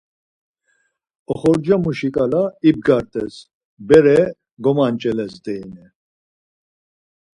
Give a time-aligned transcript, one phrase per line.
[1.31, 3.35] Oxorca muşi ǩala ibgart̆es,
[3.87, 4.19] bere
[4.63, 5.85] gomanç̌eles deyine.